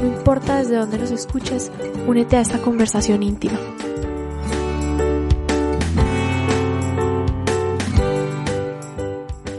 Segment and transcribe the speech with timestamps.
[0.00, 1.70] no importa desde dónde nos escuches,
[2.06, 3.58] únete a esta conversación íntima.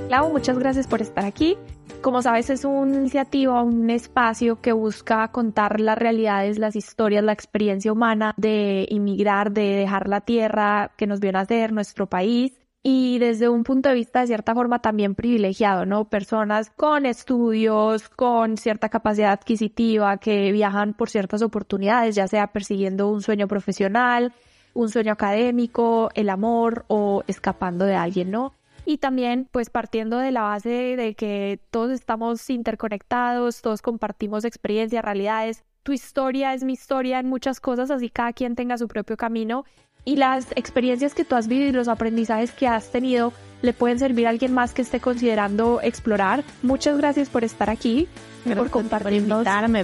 [0.08, 1.58] Clau, muchas gracias por estar aquí.
[2.02, 7.32] Como sabes, es una iniciativa, un espacio que busca contar las realidades, las historias, la
[7.32, 13.20] experiencia humana de inmigrar, de dejar la tierra que nos vio nacer, nuestro país, y
[13.20, 16.06] desde un punto de vista de cierta forma también privilegiado, ¿no?
[16.06, 23.10] Personas con estudios, con cierta capacidad adquisitiva, que viajan por ciertas oportunidades, ya sea persiguiendo
[23.10, 24.34] un sueño profesional,
[24.74, 28.54] un sueño académico, el amor o escapando de alguien, ¿no?
[28.84, 35.06] Y también, pues partiendo de la base de que todos estamos interconectados, todos compartimos experiencias,
[35.06, 35.64] realidades.
[35.84, 39.66] Tu historia es mi historia en muchas cosas, así cada quien tenga su propio camino
[40.06, 44.00] y las experiencias que tú has vivido y los aprendizajes que has tenido le pueden
[44.00, 46.44] servir a alguien más que esté considerando explorar.
[46.64, 48.08] Muchas gracias por estar aquí,
[48.56, 49.24] por compartir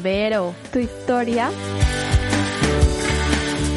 [0.01, 0.53] Vero.
[0.71, 1.49] tu historia.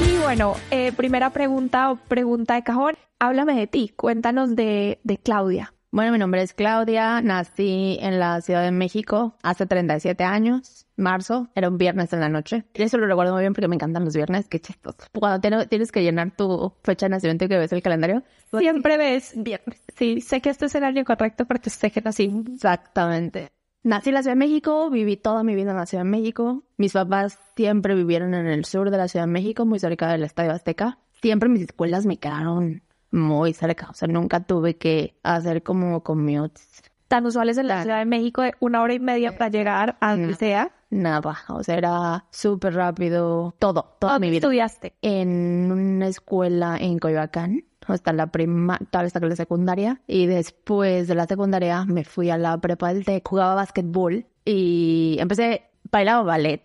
[0.07, 5.19] Y bueno, eh, primera pregunta o pregunta de cajón, háblame de ti, cuéntanos de, de
[5.19, 5.75] Claudia.
[5.93, 11.49] Bueno, mi nombre es Claudia, nací en la Ciudad de México hace 37 años, marzo,
[11.55, 12.65] era un viernes en la noche.
[12.75, 14.99] Y eso lo recuerdo muy bien porque me encantan los viernes, qué chistoso.
[15.13, 18.23] Cuando tienes que llenar tu fecha de nacimiento y que ves el calendario,
[18.57, 19.81] siempre ves viernes.
[19.97, 22.33] Sí, sé que este es el año correcto porque sé que nací.
[22.55, 23.51] Exactamente.
[23.83, 26.65] Nací en la Ciudad de México, viví toda mi vida en la Ciudad de México.
[26.77, 30.23] Mis papás siempre vivieron en el sur de la Ciudad de México, muy cerca del
[30.23, 30.99] Estadio Azteca.
[31.23, 36.83] Siempre mis escuelas me quedaron muy cerca, o sea, nunca tuve que hacer como commutes.
[37.09, 40.13] Tan usuales en la Ciudad de México de una hora y media para llegar a
[40.13, 40.71] donde sea.
[40.91, 44.39] Nada, o sea, era súper rápido, todo, toda mi vida.
[44.39, 44.95] estudiaste?
[45.03, 51.15] En una escuela en Coyoacán, hasta la prima, tal hasta la secundaria, y después de
[51.15, 56.63] la secundaria me fui a la prepa del TEC, jugaba básquetbol y empecé, bailaba ballet,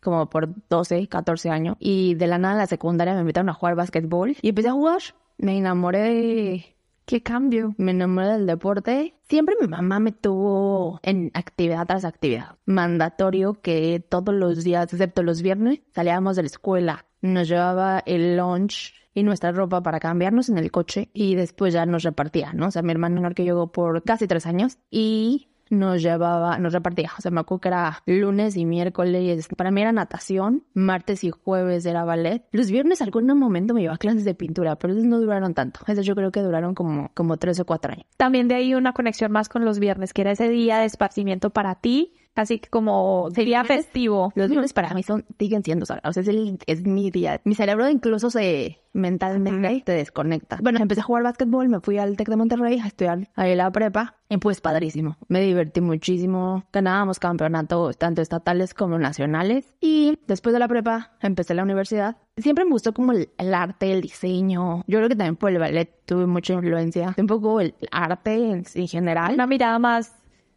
[0.00, 1.76] como por 12, 14 años.
[1.80, 4.72] Y de la nada en la secundaria me invitaron a jugar básquetbol y empecé a
[4.72, 5.00] jugar
[5.38, 6.73] me enamoré de...
[7.06, 7.74] ¿Qué cambio?
[7.76, 9.14] Me enamoré del deporte.
[9.28, 12.56] Siempre mi mamá me tuvo en actividad tras actividad.
[12.64, 17.06] Mandatorio que todos los días, excepto los viernes, salíamos de la escuela.
[17.20, 21.84] Nos llevaba el lunch y nuestra ropa para cambiarnos en el coche y después ya
[21.84, 22.68] nos repartía, ¿no?
[22.68, 26.72] O sea, mi hermano menor que llegó por casi tres años y nos llevaba, nos
[26.72, 31.24] repartía, o sea, me acuerdo que era lunes y miércoles, para mí era natación, martes
[31.24, 35.04] y jueves era ballet, los viernes algún momento me llevaba clases de pintura, pero esos
[35.04, 38.06] no duraron tanto, esos yo creo que duraron como, como tres o cuatro años.
[38.16, 41.50] También de ahí una conexión más con los viernes, que era ese día de esparcimiento
[41.50, 44.32] para ti, Así que como sería festivo.
[44.34, 47.40] Los viernes para mí son, siguen siendo, o sea, es, el, es mi día.
[47.44, 50.58] Mi cerebro incluso se mentalmente te desconecta.
[50.62, 53.70] Bueno, empecé a jugar básquetbol, me fui al TEC de Monterrey a estudiar ahí la
[53.70, 55.16] prepa y pues padrísimo.
[55.28, 56.64] Me divertí muchísimo.
[56.72, 62.16] Ganábamos campeonatos tanto estatales como nacionales y después de la prepa empecé la universidad.
[62.36, 64.84] Siempre me gustó como el, arte, el diseño.
[64.86, 67.14] Yo creo que también por el ballet tuve mucha influencia.
[67.16, 69.34] Un poco el arte en, en general.
[69.34, 70.14] Una mirada más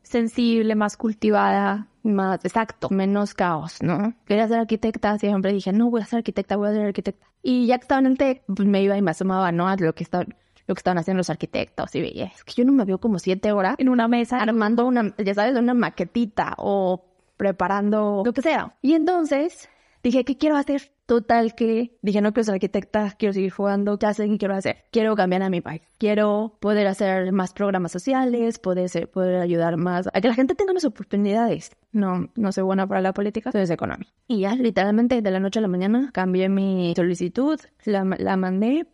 [0.08, 1.88] sensible, más cultivada.
[2.04, 4.14] Más, exacto, menos caos, ¿no?
[4.26, 7.28] Quería ser arquitecta, siempre dije, no, voy a ser arquitecta, voy a ser arquitecta.
[7.44, 9.68] Y ya que estaba en el TEC, pues me iba y me asomaba, ¿no?
[9.68, 10.26] A lo que estaba
[10.68, 13.20] lo que estaban haciendo los arquitectos y veía, es que yo no me veo como
[13.20, 17.06] siete horas en una mesa armando una, ya sabes, una maquetita o
[17.38, 18.76] preparando lo que sea.
[18.82, 19.70] Y entonces
[20.04, 20.92] dije, ¿qué quiero hacer?
[21.08, 24.30] Total que dije, no quiero ser arquitecta, quiero seguir jugando, ¿qué hacen?
[24.30, 24.84] ¿Qué quiero hacer?
[24.92, 25.82] Quiero cambiar a mi país.
[25.98, 30.54] Quiero poder hacer más programas sociales, poder, ser, poder ayudar más a que la gente
[30.54, 31.72] tenga más oportunidades.
[31.94, 34.10] No, no soy buena para la política, soy economía.
[34.28, 38.86] Y ya, literalmente, de la noche a la mañana, cambié mi solicitud, la, la mandé,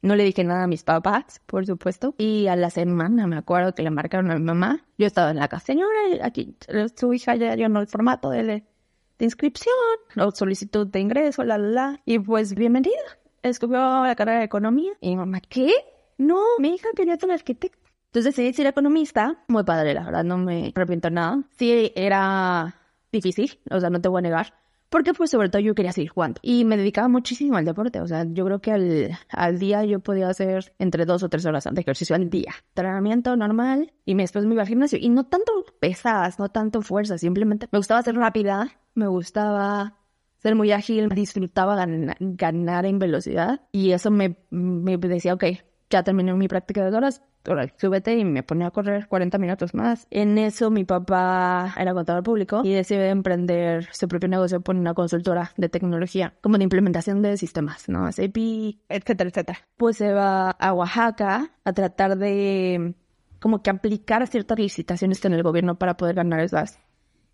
[0.00, 2.14] no le dije nada a mis papás, por supuesto.
[2.16, 4.86] Y a la semana me acuerdo que le marcaron a mi mamá.
[4.96, 5.90] Yo estaba en la casa, señora,
[6.22, 6.56] aquí
[6.96, 8.64] su hija ya llenó el formato de,
[9.18, 9.74] de inscripción
[10.16, 12.02] o solicitud de ingreso, la, la, la.
[12.04, 12.94] Y pues, bienvenida.
[13.42, 14.92] Escogió la carrera de economía.
[15.00, 15.72] Y mamá, ¿qué?
[16.16, 17.78] No, mi hija quería ser arquitecta.
[18.06, 19.44] Entonces decidí ser economista.
[19.48, 21.42] Muy padre, la verdad, no me arrepiento nada.
[21.58, 22.74] Sí, era
[23.12, 24.54] difícil, o sea, no te voy a negar.
[24.88, 26.40] Porque pues sobre todo yo quería seguir jugando.
[26.42, 28.00] Y me dedicaba muchísimo al deporte.
[28.00, 31.44] O sea, yo creo que al, al día yo podía hacer entre dos o tres
[31.46, 32.54] horas de ejercicio al día.
[32.70, 34.98] Entrenamiento normal y después me iba al gimnasio.
[35.00, 37.18] Y no tanto pesadas, no tanto fuerza.
[37.18, 38.70] Simplemente me gustaba ser rápida.
[38.94, 39.94] Me gustaba
[40.38, 45.44] ser muy ágil, disfrutaba gan- ganar en velocidad y eso me, me decía, ok,
[45.90, 49.74] ya terminé mi práctica de horas, ahora súbete y me ponía a correr 40 minutos
[49.74, 50.06] más.
[50.10, 54.94] En eso mi papá era contador público y decidió emprender su propio negocio por una
[54.94, 58.10] consultora de tecnología, como de implementación de sistemas, ¿no?
[58.10, 58.36] SAP,
[58.88, 59.58] etcétera, etcétera.
[59.76, 62.94] Pues se va a Oaxaca a tratar de
[63.40, 66.80] como que aplicar ciertas licitaciones en el gobierno para poder ganar esas,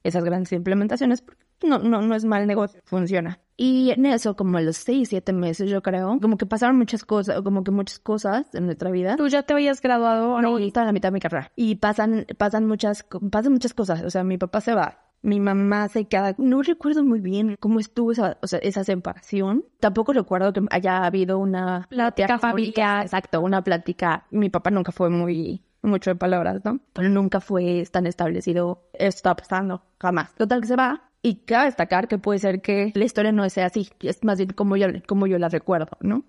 [0.05, 1.23] esas grandes implementaciones.
[1.23, 3.41] porque No, no, no es mal negocio, funciona.
[3.57, 7.05] Y en eso, como a los seis, siete meses, yo creo, como que pasaron muchas
[7.05, 9.17] cosas, como que muchas cosas en nuestra vida.
[9.17, 10.41] ¿Tú ya te habías graduado?
[10.41, 11.51] No, y estaba en la mitad de mi carrera.
[11.57, 14.03] Y pasan, pasan muchas, pasan muchas cosas.
[14.03, 15.01] O sea, mi papá se va.
[15.23, 16.35] Mi mamá se queda.
[16.37, 19.65] No recuerdo muy bien cómo estuvo esa, o sea, esa separación.
[19.81, 23.05] Tampoco recuerdo que haya habido una Plática familiar.
[23.05, 24.27] Exacto, una plática.
[24.31, 26.81] Mi papá nunca fue muy mucho de palabras, ¿no?
[26.93, 28.83] Pero nunca fue tan establecido.
[28.93, 30.35] Esto está pasando, jamás.
[30.35, 31.03] Total que se va.
[31.23, 33.89] Y cabe destacar que puede ser que la historia no sea así.
[34.01, 36.23] Es más bien como yo, como yo la recuerdo, ¿no?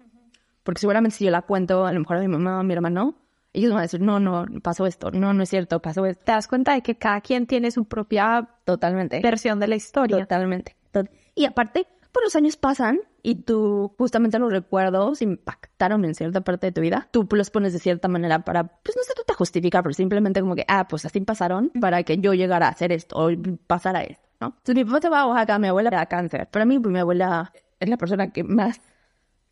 [0.63, 2.73] Porque seguramente si yo la cuento, a lo mejor a mi mamá o a mi
[2.73, 3.15] hermano,
[3.53, 6.23] ellos van a decir, no, no, pasó esto, no, no es cierto, pasó esto.
[6.25, 9.19] Te das cuenta de que cada quien tiene su propia Totalmente.
[9.21, 10.19] versión de la historia.
[10.19, 10.75] Totalmente.
[10.91, 16.41] Tot- Y aparte, pues los años pasan y tú, justamente los recuerdos impactaron en cierta
[16.41, 17.07] parte de tu vida.
[17.09, 20.41] Tú los pones de cierta manera para, pues no sé, tú te justificar, pero simplemente
[20.41, 23.31] como que, ah, pues así pasaron para que yo llegara a hacer esto o
[23.65, 24.53] pasara esto, ¿no?
[24.57, 26.47] Entonces mi papá se va a Oaxaca, mi abuela da cáncer.
[26.51, 28.79] Para mí, pues mi abuela es la persona que más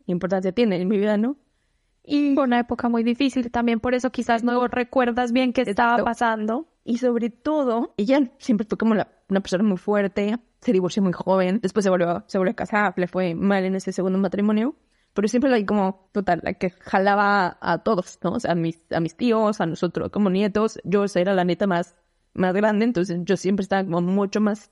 [0.06, 1.36] importancia tiene en mi vida, ¿no?
[2.04, 6.04] Y fue una época muy difícil también, por eso quizás no recuerdas bien qué estaba
[6.04, 6.68] pasando.
[6.84, 11.14] Y sobre todo, ella siempre fue como la- una persona muy fuerte, se divorció muy
[11.14, 14.76] joven, después se volvió, se volvió a casar, le fue mal en ese segundo matrimonio,
[15.14, 18.32] pero siempre la como, total, la que jalaba a todos, ¿no?
[18.34, 21.68] O sea, a mis, a mis tíos, a nosotros como nietos, yo era la neta
[21.68, 21.96] más,
[22.34, 24.72] más grande, entonces yo siempre estaba como mucho más,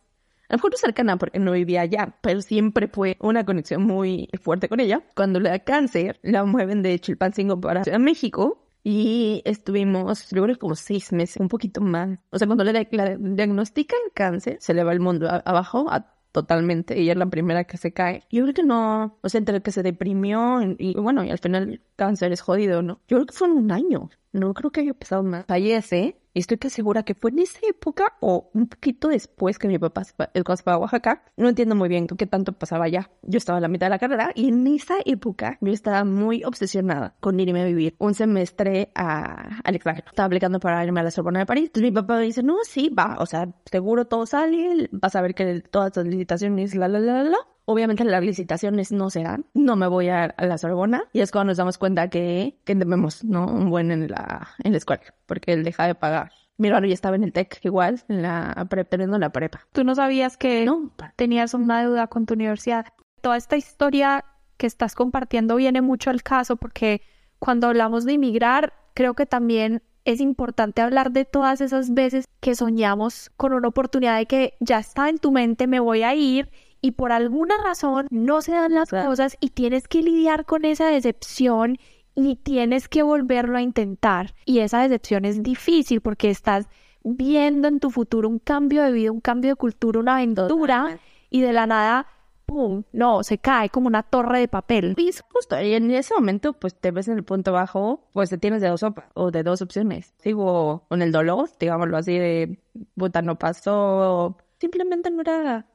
[0.50, 4.28] a lo mejor no cercana porque no vivía allá, pero siempre fue una conexión muy
[4.42, 5.02] fuerte con ella.
[5.16, 10.44] Cuando le da cáncer, la mueven de Chilpancingo para Ciudad de México y estuvimos, yo
[10.44, 12.20] creo como seis meses, un poquito más.
[12.32, 17.00] O sea, cuando le, le diagnostican cáncer, se le va el mundo abajo a- totalmente.
[17.00, 18.24] Ella es la primera que se cae.
[18.32, 21.40] Yo creo que no, o sea, entre que se deprimió y, y bueno, y al
[21.40, 23.02] final el cáncer es jodido, ¿no?
[23.08, 24.10] Yo creo que fue un año.
[24.32, 25.46] No creo que haya pasado más.
[25.46, 26.21] Fallece.
[26.34, 30.06] Estoy casi segura que fue en esa época o un poquito después que mi papá
[30.06, 30.30] se fue,
[30.74, 31.24] a Oaxaca.
[31.36, 33.10] No entiendo muy bien qué tanto pasaba allá.
[33.22, 36.44] Yo estaba a la mitad de la carrera y en esa época yo estaba muy
[36.46, 40.08] obsesionada con irme a vivir un semestre a, al extranjero.
[40.08, 41.66] Estaba aplicando para irme a la Sorbona de París.
[41.66, 45.22] Entonces mi papá me dice, no, sí, va, o sea, seguro todo sale, vas a
[45.22, 47.38] ver que todas las licitaciones, la, la, la, la.
[47.66, 51.32] Obviamente las licitaciones no se dan, no me voy a, a la Sorbona y es
[51.32, 53.46] cuando nos damos cuenta que, que debemos, ¿no?
[53.46, 56.32] Un buen en la, en la escuela, porque él deja de pagar.
[56.58, 59.68] Mi hermano ya estaba en el TEC igual, en la teniendo la prepa.
[59.72, 62.86] Tú no sabías que No, tenías una deuda con tu universidad.
[63.22, 64.26] Toda esta historia
[64.58, 67.02] que estás compartiendo viene mucho al caso porque
[67.40, 72.56] cuando hablamos de inmigrar, creo que también es importante hablar de todas esas veces que
[72.56, 76.50] soñamos con una oportunidad de que ya está en tu mente, me voy a ir
[76.82, 80.88] y por alguna razón no se dan las cosas y tienes que lidiar con esa
[80.88, 81.78] decepción
[82.16, 84.34] y tienes que volverlo a intentar.
[84.46, 86.68] Y esa decepción es difícil porque estás
[87.04, 91.00] viendo en tu futuro un cambio de vida, un cambio de cultura, una aventura
[91.30, 92.08] y de la nada,
[92.46, 92.84] ¡pum!
[92.92, 94.96] No, se cae como una torre de papel.
[94.98, 98.30] Y es justo, y en ese momento, pues te ves en el punto bajo, pues
[98.30, 100.14] te tienes de dos o de dos opciones.
[100.18, 102.60] Sigo con el dolor, digámoslo así, de
[102.96, 105.66] puta, no pasó, simplemente no era,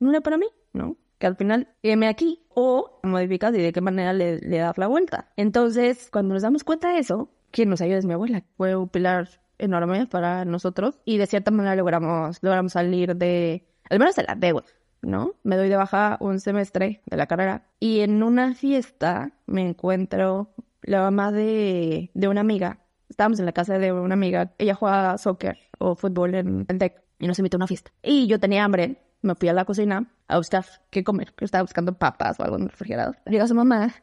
[0.00, 0.96] no era para mí, ¿no?
[1.18, 4.88] Que al final, quédeme aquí, o modificas y de qué manera le, le das la
[4.88, 5.30] vuelta.
[5.36, 8.42] Entonces, cuando nos damos cuenta de eso, quien nos ayuda es mi abuela.
[8.56, 9.28] Fue un pilar
[9.58, 14.34] enorme para nosotros y de cierta manera logramos, logramos salir de, al menos de la
[14.34, 14.64] deuda.
[15.02, 15.34] ¿no?
[15.42, 20.50] Me doy de baja un semestre de la carrera y en una fiesta me encuentro
[20.82, 22.80] la mamá de, de una amiga.
[23.08, 24.52] Estábamos en la casa de una amiga.
[24.58, 27.92] Ella juega soccer o fútbol en el TEC y nos invitó a una fiesta.
[28.02, 28.96] Y yo tenía hambre.
[29.22, 31.34] Me fui a la cocina a buscar qué comer.
[31.34, 33.18] que Estaba buscando papas o algo en el refrigerador.
[33.26, 33.94] Llega su mamá.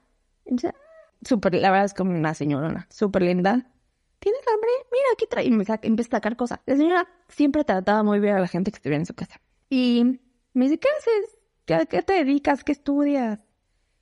[1.24, 3.72] Súper, la verdad es como una señorona, súper linda.
[4.20, 4.70] ¿Tienes hambre?
[4.92, 5.46] Mira, aquí trae.
[5.46, 6.60] Y me empieza a sacar cosas.
[6.66, 9.40] La señora siempre trataba muy bien a la gente que estuviera en su casa.
[9.70, 10.20] Y
[10.54, 11.38] me dice, ¿qué haces?
[11.66, 12.64] ¿Qué, qué te dedicas?
[12.64, 13.48] ¿Qué estudias?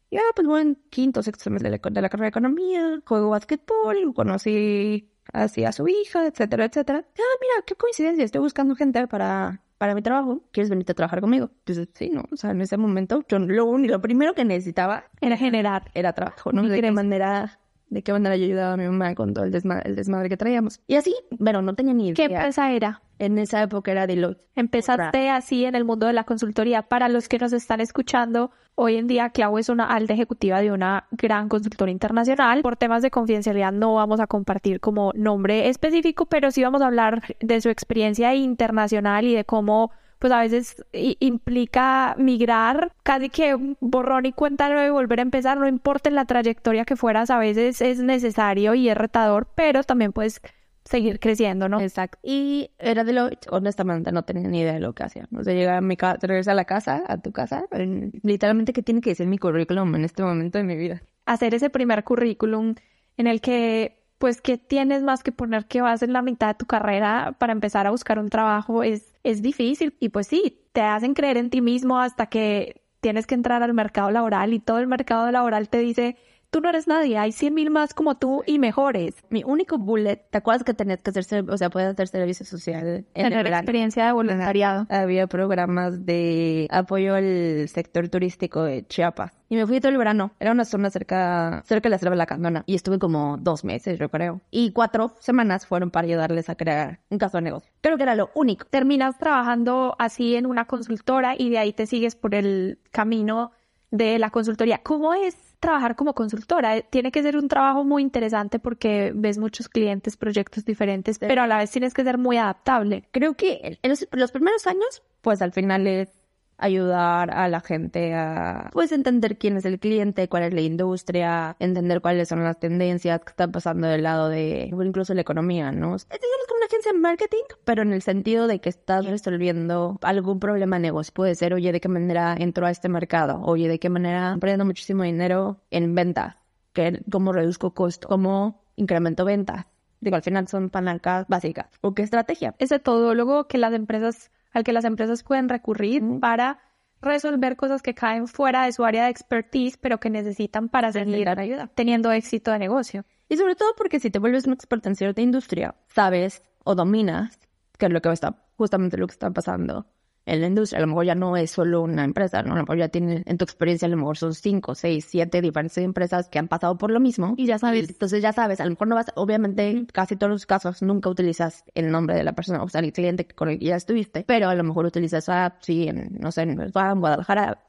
[0.09, 3.31] Y ah, pues bueno, quinto, sexto semestre de la, de la carrera de economía, juego
[3.31, 7.05] básquetbol, conocí así a su hija, etcétera, etcétera.
[7.05, 10.41] Ah, mira, qué coincidencia, estoy buscando gente para, para mi trabajo.
[10.51, 11.51] ¿Quieres venirte a trabajar conmigo?
[11.63, 12.23] Pues sí, ¿no?
[12.31, 15.91] O sea, en ese momento, yo lo, único- lo primero que necesitaba Era generar.
[15.93, 16.63] era trabajo, ¿no?
[16.63, 19.95] De manera de qué manera yo ayudaba a mi mamá con todo el, desma- el
[19.95, 20.79] desmadre que traíamos.
[20.87, 22.37] Y así, bueno, no tenía ni ¿Qué idea.
[22.39, 23.01] empresa era?
[23.19, 24.41] En esa época era Deloitte.
[24.55, 26.81] Empezaste así en el mundo de la consultoría.
[26.81, 30.71] Para los que nos están escuchando, hoy en día Clau es una alta ejecutiva de
[30.73, 32.61] una gran consultora internacional.
[32.61, 36.87] Por temas de confidencialidad no vamos a compartir como nombre específico, pero sí vamos a
[36.87, 39.91] hablar de su experiencia internacional y de cómo
[40.25, 40.83] pues a veces
[41.19, 46.25] implica migrar, casi que borrón y cuenta y volver a empezar, no importa en la
[46.25, 50.41] trayectoria que fueras, a veces es necesario y es retador, pero también puedes
[50.83, 51.79] seguir creciendo, ¿no?
[51.79, 52.17] Exacto.
[52.23, 53.45] Y era Deloitte.
[53.51, 55.27] Honestamente, no tenía ni idea de lo que hacía.
[55.37, 57.65] O sea, llegaba a mi casa, regresar a la casa, a tu casa.
[57.71, 61.03] en- literalmente, ¿qué tiene que decir mi currículum en este momento de mi vida?
[61.27, 62.73] hacer ese primer currículum
[63.17, 66.53] en el que, pues, que tienes más que poner que vas en la mitad de
[66.55, 69.95] tu carrera para empezar a buscar un trabajo es, es difícil.
[69.99, 73.75] Y pues sí, te hacen creer en ti mismo hasta que tienes que entrar al
[73.75, 76.17] mercado laboral y todo el mercado laboral te dice,
[76.55, 79.13] tú no eres nadie, hay 100 mil más como tú y mejores.
[79.29, 83.05] Mi único bullet, ¿te acuerdas que tenías que hacer, o sea, puedes hacer servicio social
[83.13, 84.87] en Tener experiencia de voluntariado.
[84.89, 89.33] Había programas de apoyo al sector turístico de Chiapas.
[89.49, 90.31] Y me fui todo el verano.
[90.39, 92.63] Era una zona cerca, cerca de la selva de la Candona.
[92.67, 94.39] Y estuve como dos meses, yo creo.
[94.49, 97.69] Y cuatro semanas fueron para ayudarles a crear un caso de negocio.
[97.81, 98.65] Creo que era lo único.
[98.69, 103.51] terminas trabajando así en una consultora y de ahí te sigues por el camino
[103.97, 104.79] de la consultoría.
[104.83, 106.77] ¿Cómo es trabajar como consultora?
[106.77, 111.41] Eh, Tiene que ser un trabajo muy interesante porque ves muchos clientes, proyectos diferentes, pero
[111.41, 113.07] a la vez tienes que ser muy adaptable.
[113.11, 116.09] Creo que en los, los primeros años, pues al final es
[116.57, 121.55] ayudar a la gente a pues entender quién es el cliente, cuál es la industria,
[121.59, 125.95] entender cuáles son las tendencias que están pasando del lado de incluso la economía, ¿no?
[125.95, 129.97] Es digamos como una agencia de marketing, pero en el sentido de que estás resolviendo
[130.01, 131.13] algún problema de negocio.
[131.13, 133.41] Puede ser, oye, ¿de qué manera entro a este mercado?
[133.43, 136.37] Oye, ¿de qué manera perdiendo muchísimo dinero en ventas?
[136.73, 138.07] ¿Qué- ¿Cómo reduzco costo?
[138.07, 139.65] ¿Cómo incremento ventas?
[140.01, 141.67] Digo, al final son palancas básicas.
[141.81, 142.53] ¿O qué estrategia?
[142.59, 146.59] Ese todólogo que las empresas, al que las empresas pueden recurrir para
[147.01, 151.27] resolver cosas que caen fuera de su área de expertise, pero que necesitan para seguir
[151.27, 151.69] ayuda.
[151.75, 153.05] teniendo éxito de negocio.
[153.27, 157.37] Y sobre todo porque si te vuelves un experto en cierta industria, sabes o dominas
[157.77, 159.85] qué es lo que está, justamente lo que está pasando
[160.25, 160.79] en la industria.
[160.79, 162.53] A lo mejor ya no es solo una empresa, ¿no?
[162.53, 165.41] A lo mejor ya tiene, en tu experiencia, a lo mejor son cinco, seis, siete
[165.41, 167.33] diferentes empresas que han pasado por lo mismo.
[167.37, 167.89] Y ya sabes.
[167.89, 171.63] Entonces ya sabes, a lo mejor no vas, obviamente, casi todos los casos nunca utilizas
[171.73, 174.49] el nombre de la persona, o sea, el cliente con el que ya estuviste, pero
[174.49, 177.59] a lo mejor utilizas, ah, sí, en, no sé, en Guadalajara,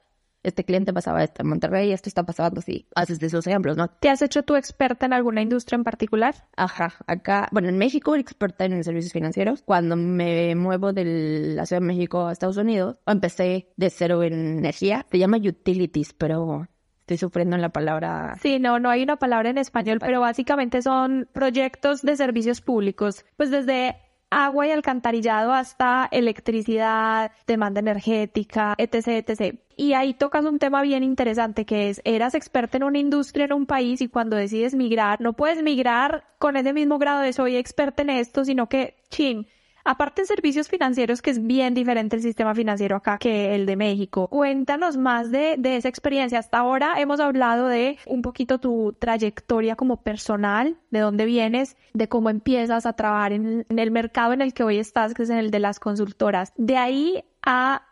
[0.47, 2.87] este cliente pasaba esto, en Monterrey esto está pasando así.
[2.95, 3.89] Haces de esos ejemplos, ¿no?
[3.89, 6.35] ¿Te has hecho tú experta en alguna industria en particular?
[6.57, 9.63] Ajá, acá, bueno, en México experta en servicios financieros.
[9.63, 14.59] Cuando me muevo de la Ciudad de México a Estados Unidos, empecé de cero en
[14.59, 15.05] energía.
[15.11, 16.69] Se llama utilities, pero
[17.01, 18.37] estoy sufriendo en la palabra.
[18.41, 23.25] Sí, no, no hay una palabra en español, pero básicamente son proyectos de servicios públicos,
[23.37, 23.97] pues desde
[24.31, 29.59] agua y alcantarillado hasta electricidad, demanda energética, etc, etc.
[29.77, 33.53] Y ahí tocas un tema bien interesante que es, eras experta en una industria en
[33.53, 37.57] un país y cuando decides migrar, no puedes migrar con ese mismo grado de soy
[37.57, 39.47] experta en esto, sino que, chin,
[39.87, 43.77] Aparte en servicios financieros, que es bien diferente el sistema financiero acá que el de
[43.77, 44.29] México.
[44.29, 46.41] Cuéntanos más de, de esa experiencia.
[46.41, 52.09] Hasta ahora hemos hablado de un poquito tu trayectoria como personal, de dónde vienes, de
[52.09, 55.31] cómo empiezas a trabajar en, en el mercado en el que hoy estás, que es
[55.31, 56.53] en el de las consultoras.
[56.57, 57.83] De ahí a,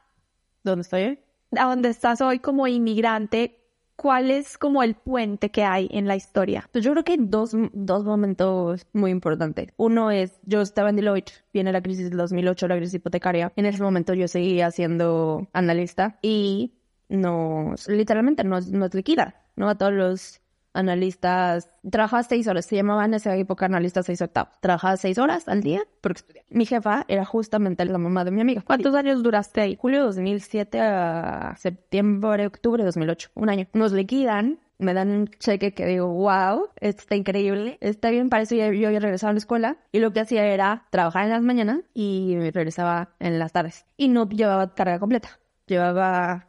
[0.65, 1.19] ¿Dónde estoy hoy?
[1.57, 3.64] a donde estás hoy como inmigrante,
[3.97, 6.69] ¿cuál es como el puente que hay en la historia?
[6.73, 9.73] Pues yo creo que hay dos, dos momentos muy importantes.
[9.77, 13.53] Uno es, yo estaba en Deloitte, viene la crisis del 2008, la crisis hipotecaria.
[13.57, 16.75] En ese momento yo seguía siendo analista y
[17.09, 19.69] nos, literalmente nos, nos liquida, ¿no?
[19.69, 20.41] A todos los
[20.75, 24.53] analistas, trabajaba seis horas, se llamaban en esa época analistas seis octavos.
[24.61, 26.47] Trabajaba seis horas al día porque estudiaba.
[26.51, 28.63] Mi jefa era justamente la mamá de mi amiga.
[28.63, 29.77] ¿Cuántos años duraste ahí?
[29.81, 33.67] Julio de 2007 a septiembre, octubre de 2008, un año.
[33.73, 38.43] Nos liquidan, me dan un cheque que digo, wow, esto está increíble, está bien, para
[38.43, 41.31] eso ya- yo ya regresaba a la escuela y lo que hacía era trabajar en
[41.31, 43.87] las mañanas y regresaba en las tardes.
[43.97, 46.49] Y no llevaba carga completa, llevaba,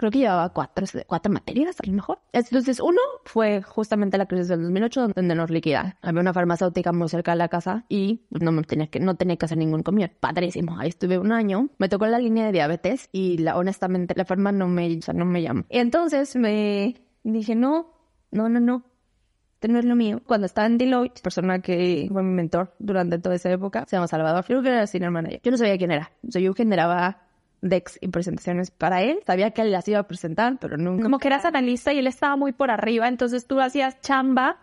[0.00, 2.20] creo que llevaba cuatro, cuatro materias a lo mejor.
[2.32, 5.92] Entonces, uno fue justamente la crisis del 2008 donde nos liquidaron.
[6.00, 9.36] Había una farmacéutica muy cerca de la casa y no me tenía que, no tenía
[9.36, 10.10] que hacer ningún comión.
[10.18, 10.78] Padrísimo.
[10.78, 11.68] Ahí estuve un año.
[11.76, 15.12] Me tocó la línea de diabetes y la, honestamente la farma no me, o sea,
[15.12, 15.66] no me llama.
[15.68, 17.92] Entonces me dije, no,
[18.30, 18.84] no, no, no.
[19.68, 20.22] No es lo mío.
[20.26, 24.08] Cuando estaba en Deloitte, persona que fue mi mentor durante toda esa época, se llama
[24.08, 24.46] Salvador.
[24.46, 25.42] Creo que senior manager.
[25.42, 26.10] Yo no sabía quién era.
[26.26, 27.29] O sea, yo generaba
[27.62, 29.20] decks y presentaciones para él.
[29.26, 31.02] Sabía que él las iba a presentar, pero nunca.
[31.02, 34.58] Como que eras analista y él estaba muy por arriba, entonces tú hacías chamba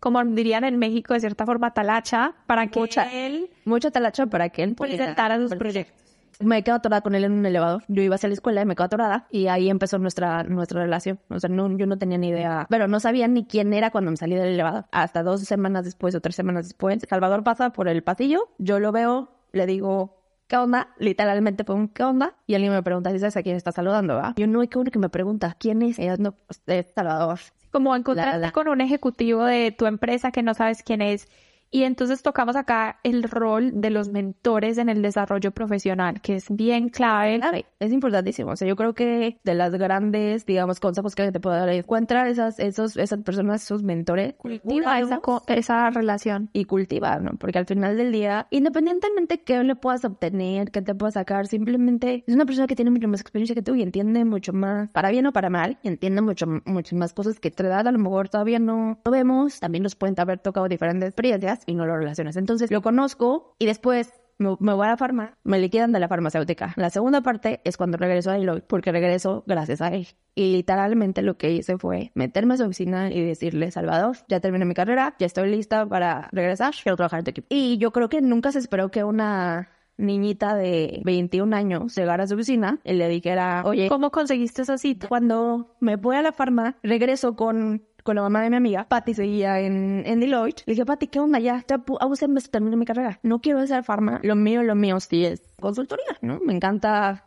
[0.00, 3.10] como dirían en México, de cierta forma, talacha, para que Mucha.
[3.12, 6.06] él Mucha talacha para que él presentara sus proyectos.
[6.38, 7.82] Me quedo atorada con él en un elevador.
[7.88, 9.26] Yo iba hacia la escuela y me quedo atorada.
[9.30, 11.18] Y ahí empezó nuestra, nuestra relación.
[11.30, 12.66] O sea, no, yo no tenía ni idea.
[12.68, 14.84] Pero no sabía ni quién era cuando me salí del elevador.
[14.92, 18.50] Hasta dos semanas después o tres semanas después, Salvador pasa por el pasillo.
[18.58, 20.15] Yo lo veo, le digo,
[20.48, 20.88] ¿qué onda?
[20.98, 22.34] Literalmente fue un ¿qué onda?
[22.46, 24.14] Y alguien me pregunta, ¿sí sabes a quién está saludando?
[24.16, 24.34] ¿va?
[24.36, 25.98] Yo no, hay que uno que me pregunta, ¿quién es?
[25.98, 26.34] Ella no,
[26.66, 27.38] es Salvador.
[27.70, 31.28] Como encontrarte La- la- con un ejecutivo de tu empresa que no sabes quién es.
[31.70, 36.46] Y entonces tocamos acá el rol de los mentores en el desarrollo profesional, que es
[36.48, 37.38] bien clave.
[37.38, 38.52] Clave, es importantísimo.
[38.52, 42.28] O sea, yo creo que de las grandes, digamos, consejos que te puedo dar, encuentra
[42.28, 46.50] esas, esos, esas personas, esos mentores, Cultiva esa, esa relación.
[46.52, 47.32] y cultiva, ¿no?
[47.38, 52.24] Porque al final del día, independientemente que le puedas obtener, que te puedas sacar, simplemente
[52.26, 55.10] es una persona que tiene mucho más experiencia que tú y entiende mucho más, para
[55.10, 57.98] bien o para mal, y entiende mucho, muchas más cosas que te edad a lo
[57.98, 61.96] mejor todavía no, no vemos, también nos pueden haber tocado diferentes experiencias y no lo
[61.96, 62.36] relacionas.
[62.36, 66.08] Entonces lo conozco y después me, me voy a la farma, me liquidan de la
[66.08, 66.74] farmacéutica.
[66.76, 70.08] La segunda parte es cuando regreso a Deloitte, porque regreso gracias a él.
[70.34, 74.64] Y literalmente lo que hice fue meterme a su oficina y decirle, Salvador, ya terminé
[74.64, 77.46] mi carrera, ya estoy lista para regresar, quiero trabajar en tu equipo.
[77.50, 82.26] Y yo creo que nunca se esperó que una niñita de 21 años llegara a
[82.26, 85.08] su oficina y le dijera, oye, ¿Cómo conseguiste esa cita?
[85.08, 88.86] cuando me voy a la farma, regreso con, con la mamá de mi amiga.
[88.88, 90.62] Patty seguía en, en Deloitte.
[90.64, 91.38] Le dije, Patty, ¿qué onda?
[91.40, 91.82] Ya, ya
[92.28, 93.18] meses termino mi carrera.
[93.22, 94.20] No quiero hacer farma.
[94.22, 96.40] Lo mío, lo mío sí es consultoría, ¿no?
[96.40, 97.24] Me encanta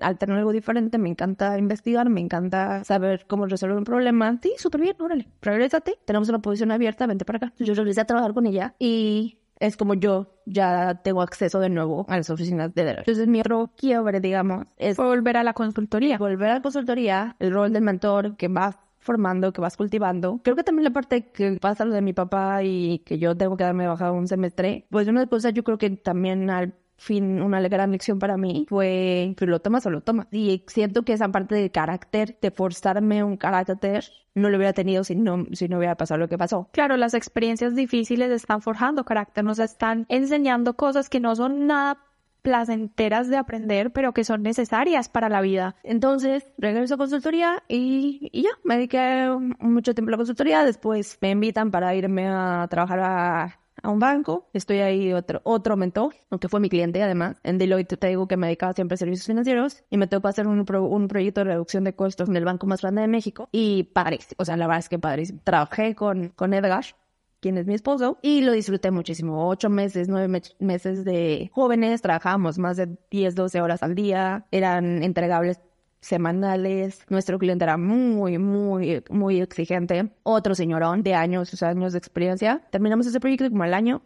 [0.00, 4.38] al tener algo diferente, me encanta investigar, me encanta saber cómo resolver un problema.
[4.42, 5.98] Sí, súper bien, órale, regrésate.
[6.04, 7.52] Tenemos una posición abierta, vente para acá.
[7.58, 12.06] Yo regresé a trabajar con ella y es como yo ya tengo acceso de nuevo
[12.08, 13.08] a las oficinas de Deloitte.
[13.08, 16.16] Entonces, mi otro quiebre, digamos, es volver a la consultoría.
[16.16, 20.40] volver a la consultoría, el rol del mentor que vas formando, que vas cultivando.
[20.42, 23.56] Creo que también la parte que pasa lo de mi papá y que yo tengo
[23.56, 27.60] que darme baja un semestre, pues una cosa yo creo que también al fin una
[27.60, 30.28] gran lección para mí fue que lo tomas o lo tomas.
[30.30, 34.04] Y siento que esa parte de carácter, de forzarme un carácter,
[34.34, 36.68] no lo hubiera tenido si no, si no hubiera pasado lo que pasó.
[36.72, 41.98] Claro, las experiencias difíciles están forjando carácter, nos están enseñando cosas que no son nada
[42.42, 45.76] placenteras de aprender, pero que son necesarias para la vida.
[45.84, 49.28] Entonces, regreso a consultoría y, y ya, me dediqué
[49.60, 50.64] mucho tiempo a la consultoría.
[50.64, 54.48] Después me invitan para irme a trabajar a, a un banco.
[54.52, 57.38] Estoy ahí otro, otro mentor, aunque fue mi cliente además.
[57.44, 60.46] En Deloitte te digo que me dedicaba siempre a servicios financieros y me tocó hacer
[60.46, 63.48] un, pro- un proyecto de reducción de costos en el banco más grande de México.
[63.52, 65.40] Y padrísimo, o sea, la verdad es que padrísimo.
[65.44, 66.84] Trabajé con, con Edgar
[67.42, 69.48] quien es mi esposo, y lo disfruté muchísimo.
[69.48, 74.46] Ocho meses, nueve me- meses de jóvenes, trabajábamos más de 10, 12 horas al día,
[74.50, 75.60] eran entregables
[76.00, 81.92] semanales, nuestro cliente era muy, muy, muy exigente, otro señorón de años, o sea, años
[81.92, 82.62] de experiencia.
[82.70, 84.02] Terminamos ese proyecto como al año,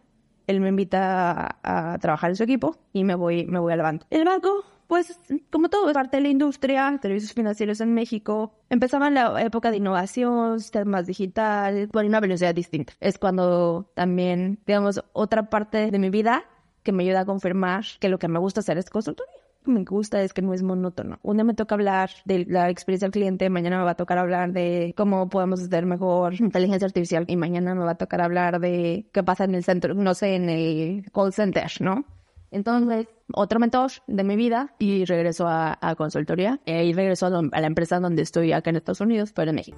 [0.46, 3.83] él me invita a, a trabajar en su equipo y me voy, me voy al
[3.83, 4.07] banco.
[4.11, 5.18] El banco, pues,
[5.51, 8.55] como todo, es parte de la industria, servicios financieros en México.
[8.70, 12.92] Empezaba la época de innovación, temas digital, por una velocidad distinta.
[13.01, 16.44] Es cuando también, digamos, otra parte de mi vida
[16.83, 19.33] que me ayuda a confirmar que lo que me gusta hacer es consultoría.
[19.64, 21.18] Me gusta es que no es monótono.
[21.22, 24.18] Un día me toca hablar de la experiencia del cliente, mañana me va a tocar
[24.18, 28.61] hablar de cómo podemos hacer mejor inteligencia artificial y mañana me va a tocar hablar
[28.61, 32.05] de qué pasa en el centro, no sé, en el call center, ¿no?
[32.57, 36.59] Entonces, otro mentor de mi vida y regreso a, a consultoría.
[36.64, 39.57] Y ahí regreso a, a la empresa donde estoy acá en Estados Unidos, pero en
[39.57, 39.77] México.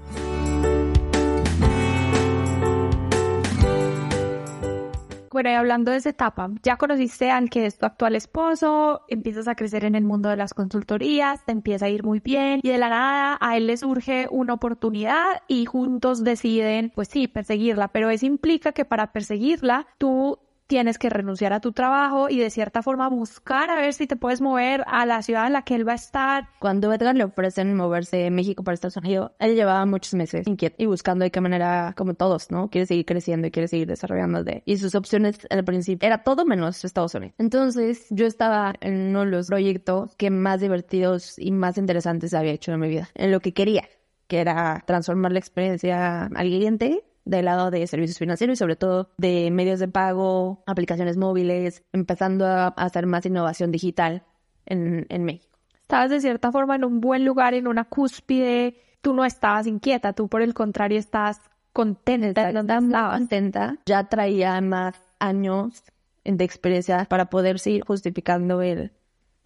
[5.32, 9.46] Bueno, y hablando de esa etapa, ya conociste al que es tu actual esposo, empiezas
[9.46, 12.70] a crecer en el mundo de las consultorías, te empieza a ir muy bien y
[12.70, 17.88] de la nada a él le surge una oportunidad y juntos deciden, pues sí, perseguirla,
[17.88, 20.38] pero eso implica que para perseguirla tú
[20.68, 24.16] tienes que renunciar a tu trabajo y de cierta forma buscar a ver si te
[24.16, 26.50] puedes mover a la ciudad en la que él va a estar.
[26.60, 30.76] Cuando Edgar le ofrecen moverse de México para Estados Unidos, él llevaba muchos meses inquieto
[30.78, 32.68] y buscando de qué manera, como todos, ¿no?
[32.68, 34.62] Quiere seguir creciendo y quiere seguir desarrollándose.
[34.66, 37.34] Y sus opciones al principio era todo menos Estados Unidos.
[37.38, 42.52] Entonces, yo estaba en uno de los proyectos que más divertidos y más interesantes había
[42.52, 43.88] hecho en mi vida, en lo que quería,
[44.26, 49.10] que era transformar la experiencia al cliente del lado de servicios financieros y sobre todo
[49.18, 54.24] de medios de pago, aplicaciones móviles, empezando a hacer más innovación digital
[54.66, 55.58] en, en México.
[55.82, 60.14] Estabas de cierta forma en un buen lugar, en una cúspide, tú no estabas inquieta,
[60.14, 61.40] tú por el contrario estabas
[61.72, 63.18] contenta estabas.
[63.18, 63.76] contenta.
[63.86, 65.84] Ya traía más años
[66.24, 68.92] de experiencia para poder seguir justificando el,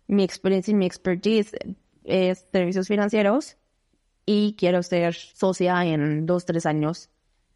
[0.07, 1.53] mi experiencia y mi expertise
[2.05, 3.57] es servicios financieros
[4.25, 7.11] y quiero ser socia en dos, tres años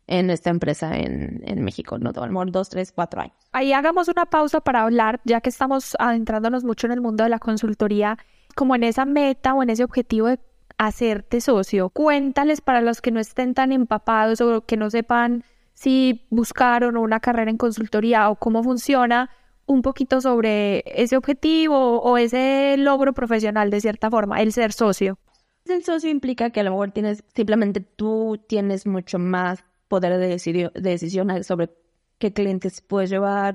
[0.06, 2.10] en esta empresa en, en México, ¿no?
[2.10, 3.36] A dos, tres, cuatro años.
[3.52, 7.30] Ahí hagamos una pausa para hablar, ya que estamos adentrándonos mucho en el mundo de
[7.30, 8.18] la consultoría,
[8.54, 10.38] como en esa meta o en ese objetivo de
[10.78, 11.90] hacerte socio.
[11.90, 17.20] Cuéntales para los que no estén tan empapados o que no sepan si buscaron una
[17.20, 19.30] carrera en consultoría o cómo funciona,
[19.66, 25.18] un poquito sobre ese objetivo o ese logro profesional de cierta forma, el ser socio.
[25.66, 30.28] El socio implica que a lo mejor tienes, simplemente tú tienes mucho más poder de,
[30.28, 31.70] decidir, de decisión sobre
[32.18, 33.54] qué clientes puedes llevar,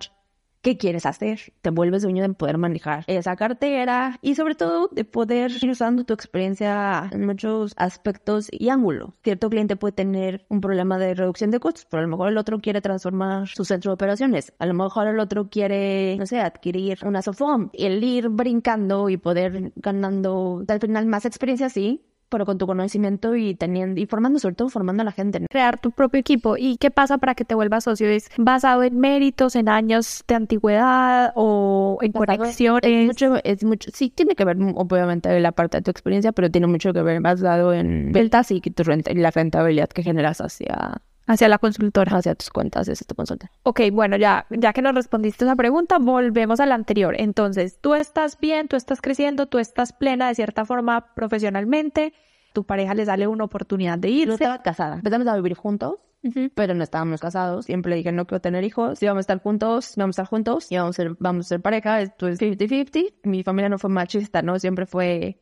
[0.61, 1.53] qué quieres hacer.
[1.61, 6.03] Te vuelves dueño de poder manejar esa cartera y sobre todo de poder ir usando
[6.03, 9.11] tu experiencia en muchos aspectos y ángulos.
[9.23, 12.37] Cierto cliente puede tener un problema de reducción de costos, pero a lo mejor el
[12.37, 14.53] otro quiere transformar su centro de operaciones.
[14.59, 17.69] A lo mejor el otro quiere, no sé, adquirir una Sofom.
[17.73, 23.35] El ir brincando y poder ganando al final más experiencia, sí, pero con tu conocimiento
[23.35, 25.45] y teniendo y formando, sobre todo formando a la gente.
[25.49, 26.55] Crear tu propio equipo.
[26.57, 28.07] ¿Y qué pasa para que te vuelvas socio?
[28.07, 32.89] ¿Es basado en méritos, en años de antigüedad o en conexiones?
[32.89, 36.49] Es mucho, es mucho, sí, tiene que ver obviamente la parte de tu experiencia, pero
[36.49, 40.39] tiene mucho que ver basado en ventas y, tu renta, y la rentabilidad que generas
[40.39, 42.17] hacia hacia la consultora.
[42.17, 43.51] Hacia tus cuentas, es tu consulta.
[43.63, 47.15] Ok, bueno, ya, ya que nos respondiste esa pregunta, volvemos a la anterior.
[47.17, 52.13] Entonces, tú estás bien, tú estás creciendo, tú estás plena de cierta forma profesionalmente,
[52.53, 54.27] tu pareja le sale una oportunidad de irse.
[54.27, 54.95] No estaba casada.
[54.95, 55.95] Empezamos a vivir juntos,
[56.53, 57.65] pero no estábamos casados.
[57.65, 58.99] Siempre dije, no quiero tener hijos.
[58.99, 60.71] Si vamos a estar juntos, vamos a estar juntos.
[60.71, 62.01] Y vamos a ser, vamos a ser pareja.
[62.01, 63.13] Esto es 50-50.
[63.23, 64.59] Mi familia no fue machista, ¿no?
[64.59, 65.39] Siempre fue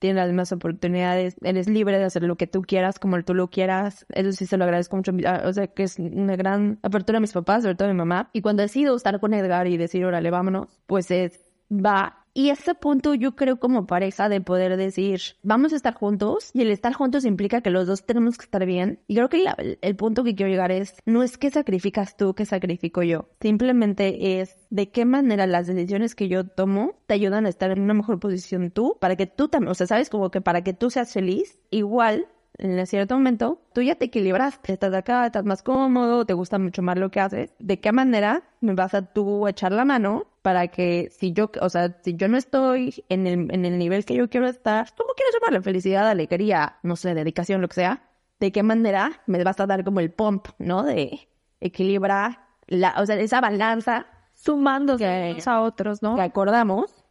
[0.00, 3.48] tienes las mismas oportunidades, eres libre de hacer lo que tú quieras, como tú lo
[3.48, 4.06] quieras.
[4.08, 5.12] Eso sí se lo agradezco mucho.
[5.44, 8.30] O sea, que es una gran apertura a mis papás, sobre todo a mi mamá.
[8.32, 12.74] Y cuando decido estar con Edgar y decir, órale, vámonos, pues es, va y ese
[12.74, 16.92] punto yo creo como pareja de poder decir, vamos a estar juntos y el estar
[16.92, 19.00] juntos implica que los dos tenemos que estar bien.
[19.08, 19.44] Y creo que
[19.80, 23.28] el punto que quiero llegar es, no es que sacrificas tú, que sacrifico yo.
[23.40, 27.80] Simplemente es de qué manera las decisiones que yo tomo te ayudan a estar en
[27.80, 30.72] una mejor posición tú, para que tú también, o sea, sabes como que para que
[30.72, 32.28] tú seas feliz, igual
[32.60, 36.82] en cierto momento, tú ya te equilibraste, estás acá, estás más cómodo, te gusta mucho
[36.82, 37.54] más lo que haces.
[37.58, 41.68] ¿De qué manera me vas a tú echar la mano para que si yo, o
[41.70, 45.14] sea, si yo no estoy en el, en el nivel que yo quiero estar, ¿cómo
[45.14, 45.62] quieres llamarle?
[45.62, 48.02] Felicidad, alegría, no sé, dedicación, lo que sea.
[48.38, 50.82] ¿De qué manera me vas a dar como el pump, ¿no?
[50.82, 51.28] De
[51.60, 56.14] equilibrar la, o sea, esa balanza sumándose a otros, ¿no?
[56.14, 57.04] Que acordamos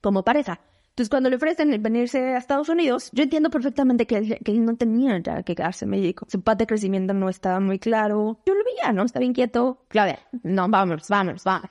[0.00, 0.60] como pareja.
[0.94, 5.18] Entonces, cuando le ofrecen venirse a Estados Unidos, yo entiendo perfectamente que él, no tenía
[5.18, 6.24] ya que quedarse en México.
[6.30, 8.38] Su parte de crecimiento no estaba muy claro.
[8.46, 9.02] Yo lo veía, ¿no?
[9.02, 9.84] Estaba inquieto.
[9.88, 11.70] Claro, no, vámonos, vámonos, vámonos.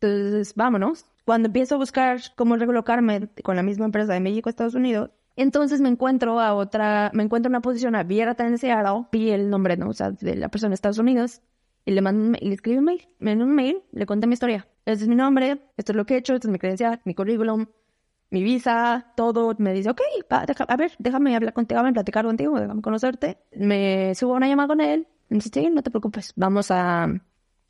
[0.00, 1.04] Entonces, vámonos.
[1.24, 5.10] Cuando empiezo a buscar cómo recolocarme con la misma empresa de México a Estados Unidos,
[5.36, 9.76] entonces me encuentro a otra, me encuentro una posición abierta en Seattle, vi el nombre,
[9.76, 9.90] ¿no?
[9.90, 11.42] O sea, de la persona de Estados Unidos,
[11.84, 13.08] y le mando le escribí un mail.
[13.20, 14.66] Me un mail, le conté mi historia.
[14.84, 17.14] Este es mi nombre, esto es lo que he hecho, esto es mi credencial, mi
[17.14, 17.66] currículum,
[18.30, 22.82] mi visa, todo, me dice, ok, a ver, déjame hablar contigo, déjame platicar contigo, déjame
[22.82, 23.38] conocerte.
[23.52, 27.08] Me subo a una llamada con él, me dice, sí, no te preocupes, vamos a,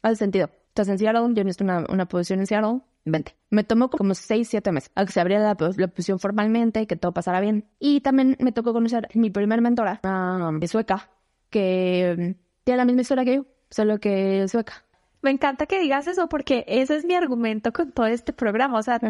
[0.02, 0.50] al sentido.
[0.68, 3.36] Estás en Seattle, yo necesito una, una posición en Seattle, vente.
[3.50, 6.96] Me tomó como seis, siete meses a que se abriera la, posición formalmente y que
[6.96, 7.68] todo pasara bien.
[7.78, 11.10] Y también me tocó conocer mi primer mentora, una sueca,
[11.50, 14.84] que tiene la misma historia que yo, solo que sueca.
[15.22, 18.78] Me encanta que digas eso porque ese es mi argumento con todo este programa.
[18.78, 19.00] O sea,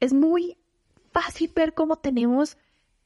[0.00, 0.56] es muy
[1.14, 2.58] fácil ver cómo tenemos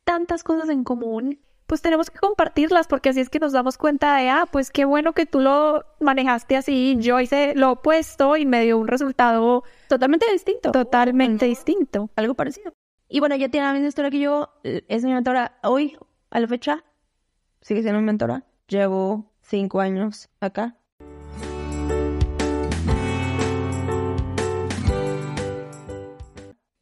[0.05, 4.17] tantas cosas en común, pues tenemos que compartirlas porque así es que nos damos cuenta
[4.17, 8.47] de, ah, pues qué bueno que tú lo manejaste así, yo hice lo opuesto y
[8.47, 10.73] me dio un resultado totalmente distinto.
[10.73, 12.09] Totalmente distinto.
[12.17, 12.73] Algo parecido.
[13.07, 15.99] Y bueno, ya tiene la misma historia que yo, es mi mentora hoy,
[16.31, 16.85] a la fecha,
[17.61, 18.45] sigue siendo mi mentora.
[18.67, 20.77] Llevo cinco años acá.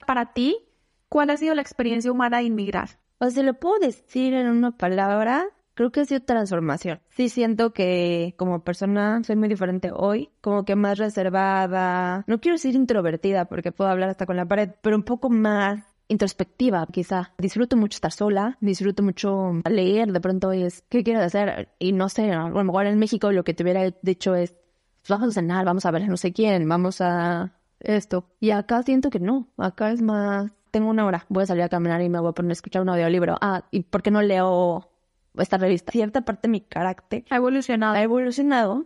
[0.07, 0.66] Para ti,
[1.09, 2.99] ¿Cuál ha sido la experiencia humana de inmigrar?
[3.19, 7.01] O sea, lo puedo decir en una palabra, creo que ha sido transformación.
[7.11, 12.57] Sí siento que como persona soy muy diferente hoy, como que más reservada, no quiero
[12.57, 17.33] decir introvertida porque puedo hablar hasta con la pared, pero un poco más introspectiva, quizá.
[17.39, 21.69] Disfruto mucho estar sola, disfruto mucho leer, de pronto es, ¿qué quiero hacer?
[21.79, 25.09] Y no sé, a lo mejor en México lo que te hubiera dicho es, pues
[25.09, 28.27] vamos a cenar, vamos a ver no sé quién, vamos a esto.
[28.41, 31.71] Y acá siento que no, acá es más tengo una hora, voy a salir a
[31.71, 33.39] caminar y me voy a poner a escuchar un audiolibro.
[33.41, 34.91] Ah, ¿y por qué no leo
[35.39, 35.91] esta revista?
[35.91, 37.95] Cierta parte de mi carácter ha evolucionado.
[37.95, 38.85] Ha evolucionado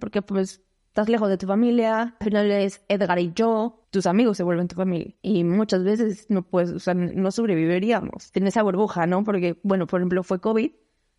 [0.00, 4.38] porque pues estás lejos de tu familia, al final es Edgar y yo, tus amigos
[4.38, 5.14] se vuelven tu familia.
[5.22, 8.32] Y muchas veces no puedes, o sea, no sobreviviríamos.
[8.32, 9.22] Tienes esa burbuja, ¿no?
[9.22, 10.72] Porque, bueno, por ejemplo, fue COVID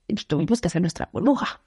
[0.10, 1.62] y tuvimos que hacer nuestra burbuja.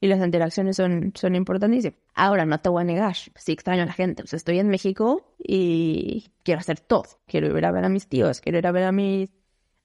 [0.00, 1.98] Y las interacciones son, son importantísimas.
[2.14, 4.22] Ahora, no te voy a negar, sí extraño a la gente.
[4.22, 7.04] O sea, estoy en México y quiero hacer todo.
[7.26, 9.30] Quiero ir a ver a mis tíos, quiero ir a ver a mis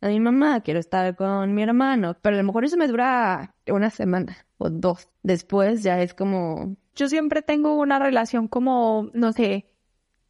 [0.01, 3.55] a mi mamá, quiero estar con mi hermano, pero a lo mejor eso me dura
[3.67, 5.09] una semana o dos.
[5.21, 6.75] Después ya es como...
[6.95, 9.71] Yo siempre tengo una relación como, no sé,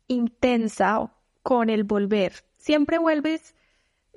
[0.07, 2.33] intensa con el volver.
[2.57, 3.55] Siempre vuelves,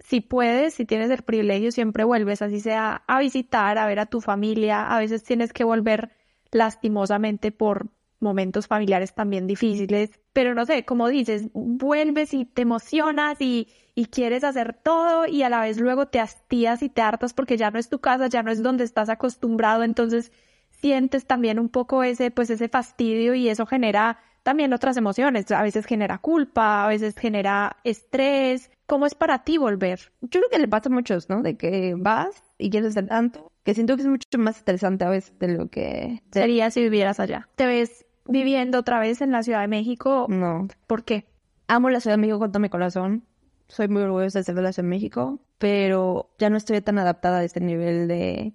[0.05, 4.07] si puedes, si tienes el privilegio, siempre vuelves, así sea a visitar, a ver a
[4.07, 4.87] tu familia.
[4.87, 6.11] A veces tienes que volver
[6.53, 7.89] lastimosamente por
[8.21, 14.07] momentos familiares también difíciles, pero no sé, como dices, vuelves y te emocionas y, y
[14.07, 17.71] quieres hacer todo y a la vez luego te hastías y te hartas porque ya
[17.71, 20.33] no es tu casa, ya no es donde estás acostumbrado, entonces
[20.71, 25.63] sientes también un poco ese, pues ese fastidio y eso genera también otras emociones, a
[25.63, 28.71] veces genera culpa, a veces genera estrés.
[28.87, 30.13] ¿Cómo es para ti volver?
[30.21, 31.43] Yo creo que le pasa a muchos, ¿no?
[31.43, 35.11] De que vas y quieres hacer tanto, que siento que es mucho más interesante a
[35.11, 37.49] veces de lo que sería si vivieras allá.
[37.57, 40.27] ¿Te ves viviendo otra vez en la Ciudad de México?
[40.29, 40.69] No.
[40.87, 41.27] ¿Por qué?
[41.67, 43.25] Amo la Ciudad de México con todo mi corazón.
[43.69, 46.99] Soy muy orgullosa de ser de la Ciudad de México, pero ya no estoy tan
[46.99, 48.53] adaptada a este nivel de,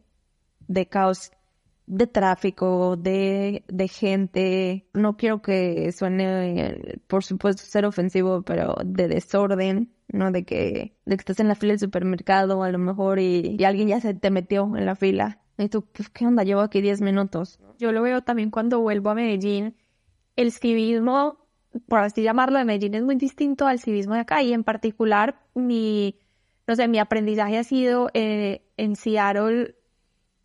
[0.67, 1.31] de caos,
[1.89, 4.87] de tráfico, de, de gente.
[4.93, 10.31] No quiero que suene, por supuesto, ser ofensivo, pero de desorden, ¿no?
[10.31, 13.63] De que, de que estás en la fila del supermercado a lo mejor y, y
[13.63, 15.41] alguien ya se te metió en la fila.
[15.57, 16.43] Y tú, ¿qué onda?
[16.43, 17.59] Llevo aquí 10 minutos.
[17.79, 19.75] Yo lo veo también cuando vuelvo a Medellín.
[20.35, 21.39] El civismo,
[21.87, 25.41] por así llamarlo, de Medellín es muy distinto al civismo de acá y en particular
[25.55, 26.19] mi,
[26.67, 29.75] no sé, mi aprendizaje ha sido eh, en Seattle,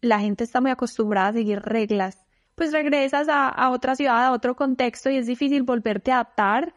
[0.05, 2.25] la gente está muy acostumbrada a seguir reglas.
[2.55, 6.75] Pues regresas a, a otra ciudad, a otro contexto y es difícil volverte a adaptar.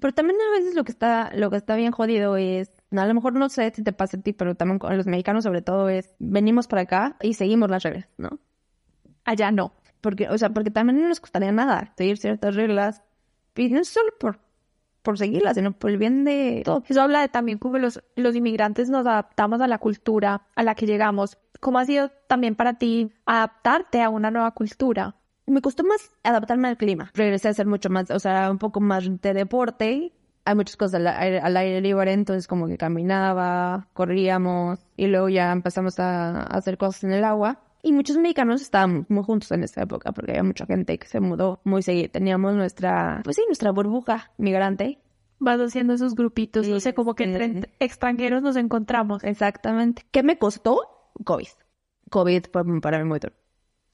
[0.00, 3.14] Pero también a veces lo que está, lo que está bien jodido es a lo
[3.14, 5.88] mejor no sé si te pasa a ti, pero también con los mexicanos sobre todo
[5.88, 8.38] es, venimos para acá y seguimos las reglas, ¿no?
[9.24, 9.74] Allá no.
[10.00, 13.02] Porque, o sea, porque también no nos costaría nada seguir ciertas reglas,
[13.56, 14.38] y no solo por,
[15.02, 16.84] por seguirlas, sino por el bien de todo.
[16.88, 20.74] Eso habla de también cómo los, los inmigrantes nos adaptamos a la cultura a la
[20.76, 21.38] que llegamos.
[21.60, 25.16] ¿Cómo ha sido también para ti adaptarte a una nueva cultura?
[25.46, 27.10] Me costó más adaptarme al clima.
[27.14, 30.12] Regresé a ser mucho más, o sea, un poco más de deporte.
[30.44, 35.28] Hay muchas cosas al aire, al aire libre, entonces como que caminaba, corríamos y luego
[35.28, 37.60] ya empezamos a, a hacer cosas en el agua.
[37.82, 41.20] Y muchos mexicanos estábamos muy juntos en esa época porque había mucha gente que se
[41.20, 42.10] mudó muy seguido.
[42.10, 44.98] Teníamos nuestra, pues sí, nuestra burbuja migrante.
[45.38, 49.22] Vas haciendo esos grupitos, no sé, como que entre extranjeros nos encontramos.
[49.22, 50.04] Exactamente.
[50.10, 50.97] ¿Qué me costó?
[51.24, 51.48] COVID.
[52.10, 53.34] COVID para mí muy duro.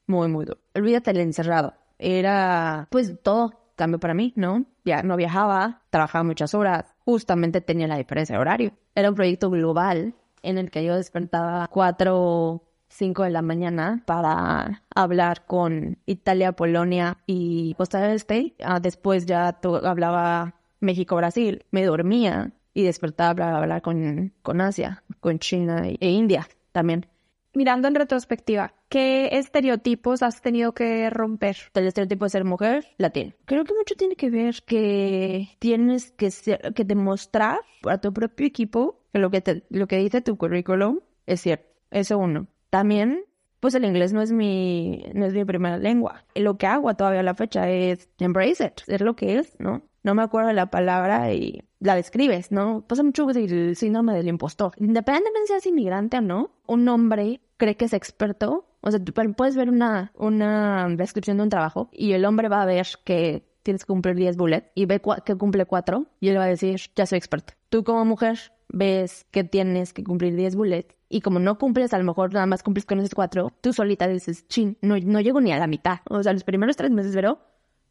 [0.06, 0.60] Muy, muy duro.
[0.74, 1.74] Olvídate el encerrado.
[1.98, 4.64] Era, pues, todo cambio para mí, ¿no?
[4.84, 6.94] Ya no viajaba, trabajaba muchas horas.
[7.04, 8.72] Justamente tenía la diferencia de horario.
[8.94, 14.82] Era un proyecto global en el que yo despertaba cuatro 5 de la mañana para
[14.94, 18.54] hablar con Italia, Polonia y Costa del Este.
[18.62, 21.64] Ah, después ya hablaba México-Brasil.
[21.72, 27.06] Me dormía y despertaba para hablar con, con Asia, con China e India también.
[27.54, 31.56] Mirando en retrospectiva, ¿qué estereotipos has tenido que romper?
[31.74, 33.32] El estereotipo de ser mujer latina.
[33.44, 38.44] Creo que mucho tiene que ver que tienes que, ser, que demostrar a tu propio
[38.44, 41.66] equipo que lo que, te, lo que dice tu currículum es cierto.
[41.92, 42.48] Eso uno.
[42.70, 43.24] También,
[43.60, 46.24] pues el inglés no es mi, no es mi primera lengua.
[46.34, 49.82] Lo que hago todavía a la fecha es embrace it, es lo que es, ¿no?
[50.02, 52.82] No me acuerdo de la palabra y la describes, ¿no?
[52.86, 54.72] Pasa mucho el síndrome del impostor.
[54.78, 58.64] Independientemente seas inmigrante o no, un hombre cree que es experto.
[58.80, 62.62] O sea, tú puedes ver una, una descripción de un trabajo y el hombre va
[62.62, 66.38] a ver que tienes que cumplir 10 bullets y ve que cumple 4 y él
[66.38, 67.52] va a decir, ya soy experto.
[67.68, 71.98] Tú como mujer ves que tienes que cumplir 10 bullets y como no cumples, a
[71.98, 75.40] lo mejor nada más cumples con esos cuatro, tú solita dices, chin, no, no llego
[75.40, 75.98] ni a la mitad.
[76.08, 77.38] O sea, los primeros tres meses, pero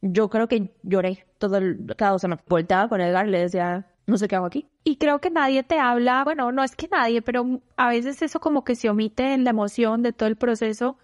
[0.03, 2.43] yo creo que lloré todo el, cada dos semanas.
[2.47, 4.67] Volteaba con Edgar le decía, no sé qué hago aquí.
[4.83, 8.39] Y creo que nadie te habla, bueno, no es que nadie, pero a veces eso
[8.41, 10.97] como que se omite en la emoción de todo el proceso.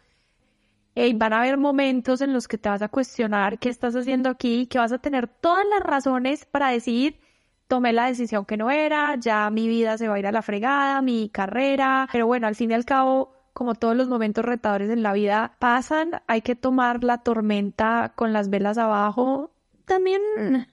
[0.95, 4.29] Y van a haber momentos en los que te vas a cuestionar qué estás haciendo
[4.29, 7.21] aquí, que vas a tener todas las razones para decir,
[7.67, 10.41] tomé la decisión que no era, ya mi vida se va a ir a la
[10.41, 14.89] fregada, mi carrera, pero bueno, al fin y al cabo, como todos los momentos retadores
[14.89, 19.51] en la vida pasan, hay que tomar la tormenta con las velas abajo.
[19.83, 20.21] También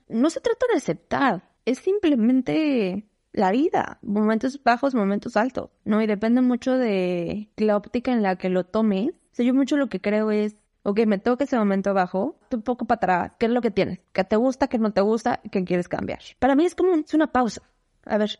[0.09, 6.01] no se trata de aceptar, es simplemente la vida, momentos bajos, momentos altos, ¿no?
[6.01, 9.09] Y depende mucho de la óptica en la que lo tomes.
[9.09, 12.63] O sea, yo mucho lo que creo es, ok, me toca ese momento bajo, un
[12.63, 13.99] poco para atrás, ¿qué es lo que tienes?
[14.13, 16.21] ¿Qué te gusta, qué no te gusta, qué quieres cambiar?
[16.39, 17.63] Para mí es como es una pausa.
[18.05, 18.39] A ver,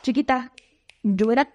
[0.00, 0.52] chiquita,
[1.02, 1.52] yo era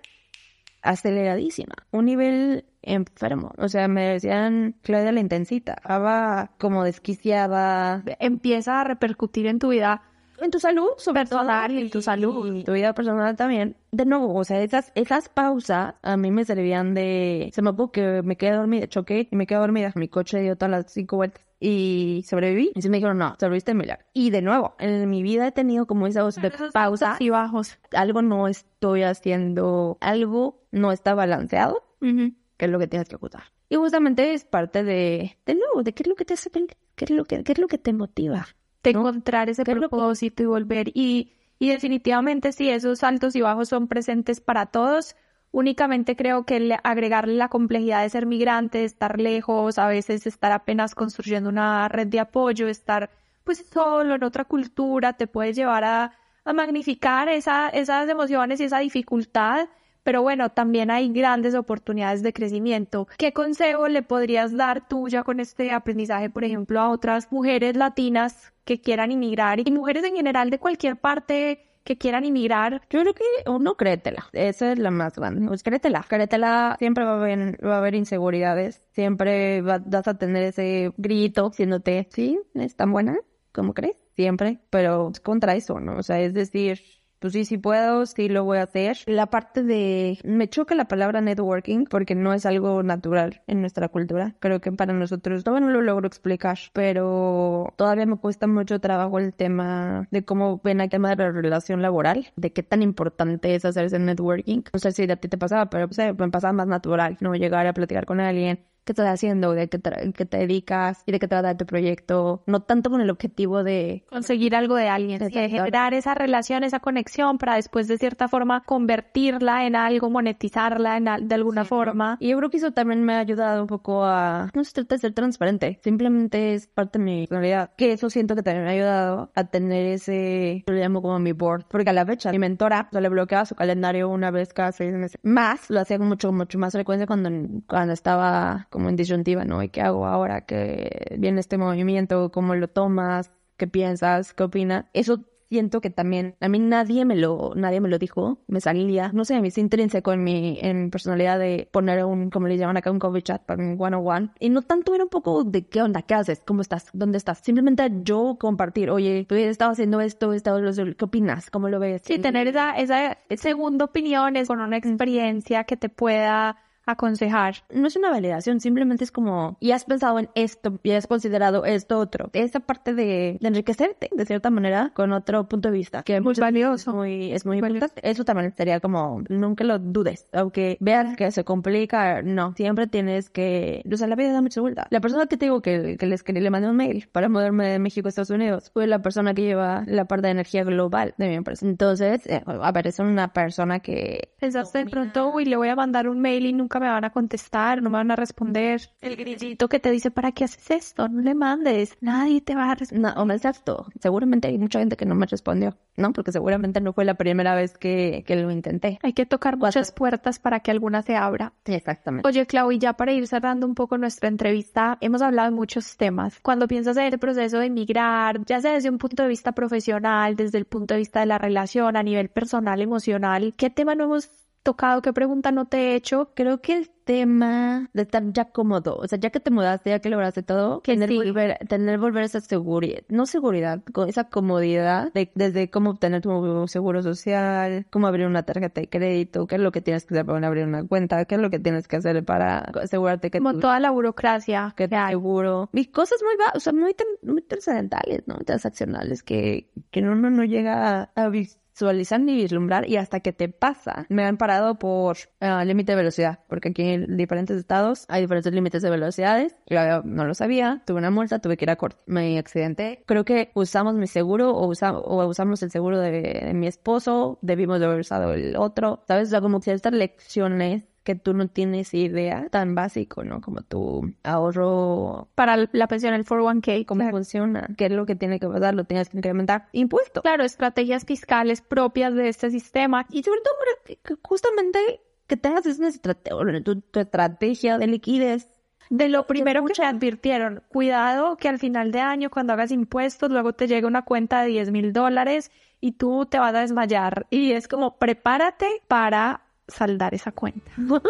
[0.83, 3.53] aceleradísima, un nivel enfermo.
[3.57, 5.73] O sea, me decían Claudia la intensita.
[5.73, 8.03] Estaba como desquiciada.
[8.19, 10.01] Empieza a repercutir en tu vida
[10.43, 12.53] en tu salud, sobre personal y en tu salud.
[12.55, 13.75] Y tu vida personal también.
[13.91, 17.49] De nuevo, o sea, esas, esas pausas a mí me servían de...
[17.53, 19.91] Se me puso que me quedé dormida, choqué y me quedé dormida.
[19.95, 22.71] Mi coche dio todas las cinco vueltas y sobreviví.
[22.75, 24.05] Y se me dijeron, no, sobreviviste milagro.
[24.13, 27.77] Y de nuevo, en mi vida he tenido como esa de pausa y bajos.
[27.91, 33.43] Algo no estoy haciendo, algo no está balanceado, que es lo que tienes que ocultar.
[33.69, 37.05] Y justamente es parte de, de nuevo, de qué es lo que te hace qué
[37.05, 38.45] es lo que, qué es lo que te motiva
[38.83, 40.89] de encontrar ese propósito y volver.
[40.93, 45.15] Y, y definitivamente sí, esos altos y bajos son presentes para todos.
[45.53, 50.95] Únicamente creo que agregarle la complejidad de ser migrante, estar lejos, a veces estar apenas
[50.95, 53.11] construyendo una red de apoyo, estar
[53.43, 56.11] pues solo en otra cultura, te puede llevar a,
[56.55, 59.69] magnificar esa, esas emociones y esa dificultad
[60.03, 63.07] pero bueno, también hay grandes oportunidades de crecimiento.
[63.17, 67.77] ¿Qué consejo le podrías dar tú ya con este aprendizaje, por ejemplo, a otras mujeres
[67.77, 72.81] latinas que quieran inmigrar y mujeres en general de cualquier parte que quieran inmigrar?
[72.89, 74.25] Yo creo que uno créetela.
[74.33, 75.47] Esa es la más grande.
[75.47, 76.05] Pues créetela.
[76.07, 76.75] Créetela.
[76.79, 78.81] Siempre va a haber, va a haber inseguridades.
[78.91, 83.17] Siempre vas a tener ese grito diciéndote, sí, es tan buena
[83.51, 83.97] como crees.
[84.15, 84.59] Siempre.
[84.69, 85.97] Pero es contra eso, ¿no?
[85.97, 86.79] O sea, es decir,
[87.23, 88.97] pues sí, sí puedo, sí lo voy a hacer.
[89.05, 93.87] La parte de, me choca la palabra networking porque no es algo natural en nuestra
[93.87, 94.35] cultura.
[94.41, 99.19] Creo que para nosotros todavía no lo logro explicar, pero todavía me cuesta mucho trabajo
[99.19, 103.55] el tema de cómo ven el tema de la relación laboral, de qué tan importante
[103.55, 104.63] es hacer ese networking.
[104.73, 107.65] No sé si a ti te pasaba, pero pues, me pasaba más natural, no llegar
[107.67, 111.55] a platicar con alguien qué estás haciendo, de qué, te dedicas y de qué trata
[111.55, 116.13] tu proyecto, no tanto con el objetivo de conseguir algo de alguien, de generar esa
[116.13, 121.65] relación, esa conexión para después de cierta forma convertirla en algo, monetizarla en, de alguna
[121.65, 122.17] forma.
[122.19, 124.95] Y yo creo que eso también me ha ayudado un poco a, no se trata
[124.95, 128.71] de ser transparente, simplemente es parte de mi personalidad, que eso siento que también me
[128.71, 132.31] ha ayudado a tener ese, yo lo llamo como mi board, porque a la fecha
[132.31, 135.97] mi mentora o le bloqueaba su calendario una vez cada seis meses, más, lo hacía
[135.97, 137.29] con mucho, mucho más frecuencia cuando,
[137.67, 139.61] cuando estaba como en disyuntiva, ¿no?
[139.61, 142.31] ¿Y qué hago ahora que viene este movimiento?
[142.31, 143.31] ¿Cómo lo tomas?
[143.55, 144.33] ¿Qué piensas?
[144.33, 144.85] ¿Qué opinas?
[144.93, 145.19] Eso
[145.53, 149.23] siento que también a mí nadie me lo nadie me lo dijo me salía no
[149.23, 152.77] sé a mí es intrínseco en mi en personalidad de poner un como le llaman
[152.77, 155.43] acá un coffee chat para un one on one y no tanto era un poco
[155.43, 159.73] de qué onda qué haces cómo estás dónde estás simplemente yo compartir oye tú estado
[159.73, 160.59] haciendo esto estado
[160.97, 165.65] qué opinas cómo lo ves sí tener esa esa segunda opinión es con una experiencia
[165.65, 167.55] que te pueda aconsejar.
[167.73, 171.65] No es una validación, simplemente es como, y has pensado en esto, y has considerado
[171.65, 172.29] esto otro.
[172.33, 176.33] Esa parte de, enriquecerte, de cierta manera, con otro punto de vista, que es muy
[176.35, 176.93] valioso.
[176.93, 178.01] Muy, es muy importante.
[178.07, 183.29] Eso también sería como, nunca lo dudes, aunque veas que se complica, no, siempre tienes
[183.29, 184.87] que, o sea, la vida da mucha vuelta.
[184.89, 187.67] La persona que te digo que, que les que le mandé un mail para moverme
[187.67, 191.13] de México a Estados Unidos fue la persona que lleva la parte de energía global
[191.17, 191.65] de mi empresa.
[191.65, 194.29] Entonces, eh, a ver, es una persona que...
[194.39, 197.11] Pensaste de pronto, uy, le voy a mandar un mail y nunca me van a
[197.11, 198.81] contestar, no me van a responder.
[199.01, 201.07] El grillito que te dice, ¿para qué haces esto?
[201.07, 203.13] No le mandes, nadie te va a responder.
[203.15, 203.87] No, exacto.
[203.99, 206.13] Seguramente hay mucha gente que no me respondió, ¿no?
[206.13, 208.99] Porque seguramente no fue la primera vez que, que lo intenté.
[209.03, 211.53] Hay que tocar muchas puertas para que alguna se abra.
[211.65, 212.27] exactamente.
[212.27, 215.97] Oye, Clau, y ya para ir cerrando un poco nuestra entrevista, hemos hablado de muchos
[215.97, 216.39] temas.
[216.41, 220.35] Cuando piensas en el proceso de emigrar, ya sea desde un punto de vista profesional,
[220.35, 224.05] desde el punto de vista de la relación, a nivel personal, emocional, ¿qué tema no
[224.05, 224.29] hemos
[224.63, 228.95] tocado, qué pregunta no te he hecho, creo que el tema de estar ya cómodo,
[228.95, 232.39] o sea, ya que te mudaste, ya que lograste todo, tener, volver, tener volver esa
[232.39, 238.43] seguridad, no seguridad, esa comodidad de, desde cómo obtener tu seguro social, cómo abrir una
[238.43, 241.35] tarjeta de crédito, qué es lo que tienes que hacer para abrir una cuenta, qué
[241.35, 244.95] es lo que tienes que hacer para asegurarte que como toda la burocracia que te
[245.07, 248.37] seguro y cosas muy o sea, muy, muy trascendentales, ¿no?
[248.37, 251.29] Transaccionales que, que uno no llega a, a
[251.73, 254.05] visualizar ni vislumbrar y hasta que te pasa.
[254.09, 258.53] Me han parado por uh, límite de velocidad, porque aquí en diferentes estados hay diferentes
[258.53, 259.55] límites de velocidades.
[259.67, 262.01] Yo no lo sabía, tuve una multa, tuve que ir a corte.
[262.05, 263.03] Me accidenté.
[263.05, 267.85] Creo que usamos mi seguro o, o usamos el seguro de, mi esposo, debimos de
[267.85, 269.03] haber usado el otro.
[269.07, 269.29] ¿Sabes?
[269.29, 273.41] O sea, como que estas lecciones que tú no tienes idea tan básico, ¿no?
[273.41, 278.39] Como tu ahorro para la pensión, el 401k, cómo funciona, qué es lo que tiene
[278.39, 280.23] que pasar, lo tienes que incrementar, impuestos.
[280.23, 283.05] Claro, estrategias fiscales propias de este sistema.
[283.09, 288.49] Y sobre todo justamente que tengas una estrategia, tu, tu estrategia de liquidez.
[288.89, 293.31] De lo primero que te advirtieron, cuidado que al final de año cuando hagas impuestos
[293.31, 297.25] luego te llega una cuenta de 10 mil dólares y tú te vas a desmayar.
[297.29, 300.71] Y es como prepárate para saldar esa cuenta.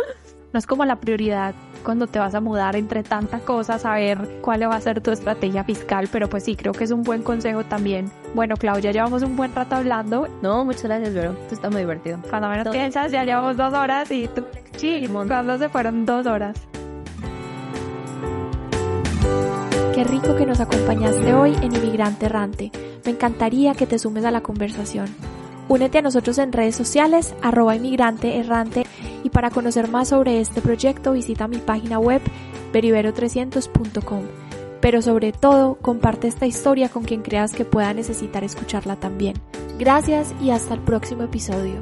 [0.53, 4.69] No es como la prioridad cuando te vas a mudar entre tantas cosas, saber cuál
[4.69, 7.63] va a ser tu estrategia fiscal, pero pues sí, creo que es un buen consejo
[7.63, 8.11] también.
[8.35, 10.27] Bueno, Claudia, llevamos un buen rato hablando.
[10.43, 12.19] No, muchas gracias, pero esto está muy divertido.
[12.29, 14.45] Cuando menos piensas, ya llevamos dos horas y tú,
[14.77, 16.55] sí, cuando se fueron dos horas.
[19.95, 22.71] Qué rico que nos acompañaste hoy en Inmigrante Errante.
[23.05, 25.07] Me encantaría que te sumes a la conversación.
[25.69, 28.85] Únete a nosotros en redes sociales, arroba inmigrante errante,
[29.23, 32.21] y para conocer más sobre este proyecto visita mi página web
[32.73, 34.23] peribero300.com.
[34.81, 39.35] Pero sobre todo, comparte esta historia con quien creas que pueda necesitar escucharla también.
[39.79, 41.81] Gracias y hasta el próximo episodio.